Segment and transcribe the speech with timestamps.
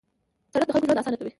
[0.51, 1.29] سړک د خلکو ژوند اسانه کوي.